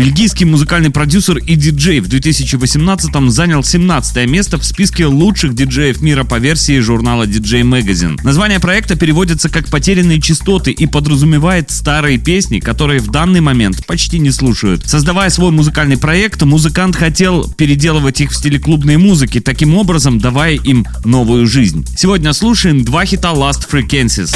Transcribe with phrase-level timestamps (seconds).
[0.00, 6.24] Бельгийский музыкальный продюсер и диджей в 2018-м занял 17 место в списке лучших диджеев мира
[6.24, 8.18] по версии журнала DJ Magazine.
[8.24, 14.18] Название проекта переводится как «Потерянные частоты» и подразумевает старые песни, которые в данный момент почти
[14.18, 14.88] не слушают.
[14.88, 20.54] Создавая свой музыкальный проект, музыкант хотел переделывать их в стиле клубной музыки, таким образом давая
[20.54, 21.86] им новую жизнь.
[21.94, 24.34] Сегодня слушаем два хита Last Frequencies.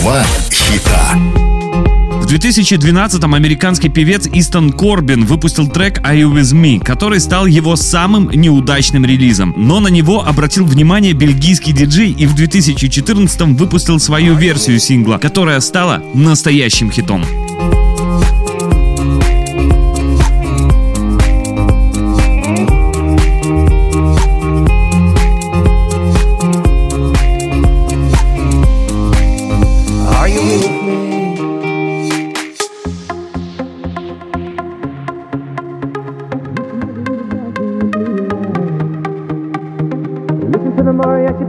[0.00, 1.51] Два хита.
[2.32, 7.76] В 2012-м американский певец Истон Корбин выпустил трек «Are You With Me», который стал его
[7.76, 9.52] самым неудачным релизом.
[9.54, 15.60] Но на него обратил внимание бельгийский диджей и в 2014-м выпустил свою версию сингла, которая
[15.60, 17.22] стала настоящим хитом.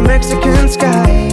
[0.00, 1.28] The Mexican sky.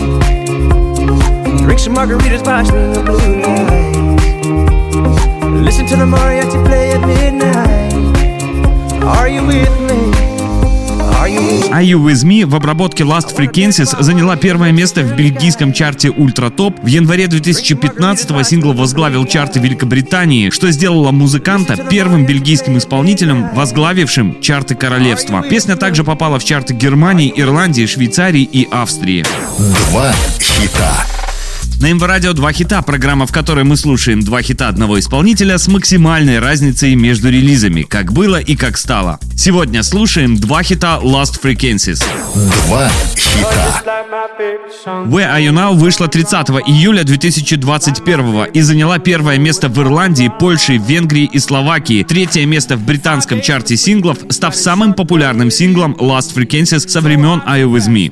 [1.64, 4.48] Drink some margaritas by swinging blue lights.
[5.64, 7.94] Listen to the mariachi play at midnight.
[9.04, 10.35] Are you with me?
[11.26, 12.46] Are you with me?
[12.46, 16.80] В обработке Last Frequencies заняла первое место в бельгийском чарте Ультра Топ.
[16.84, 24.76] В январе 2015-го сингл возглавил чарты Великобритании, что сделало музыканта первым бельгийским исполнителем, возглавившим чарты
[24.76, 25.42] королевства.
[25.42, 29.26] Песня также попала в чарты Германии, Ирландии, Швейцарии и Австрии.
[29.90, 31.15] Два хита.
[31.82, 35.68] На МВ Радио два хита, программа, в которой мы слушаем два хита одного исполнителя с
[35.68, 39.20] максимальной разницей между релизами, как было и как стало.
[39.36, 42.04] Сегодня слушаем два хита Last Frequencies.
[42.68, 43.84] Два хита.
[44.86, 50.78] Where Are You Now вышла 30 июля 2021 и заняла первое место в Ирландии, Польше,
[50.78, 56.88] Венгрии и Словакии, третье место в британском чарте синглов, став самым популярным синглом Last Frequencies
[56.88, 58.12] со времен Are You With Me.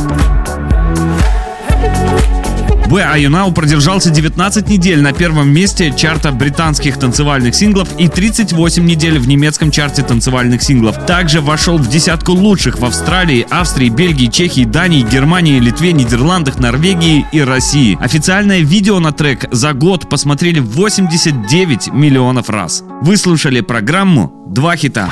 [2.91, 3.01] Б.
[3.03, 9.29] Аюнау продержался 19 недель на первом месте чарта британских танцевальных синглов и 38 недель в
[9.29, 11.05] немецком чарте танцевальных синглов.
[11.05, 17.25] Также вошел в десятку лучших в Австралии, Австрии, Бельгии, Чехии, Дании, Германии, Литве, Нидерландах, Норвегии
[17.31, 17.97] и России.
[18.01, 22.83] Официальное видео на трек за год посмотрели 89 миллионов раз.
[23.01, 25.09] Вы слушали программу «Два хита».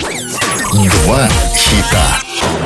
[0.73, 2.58] Два хита.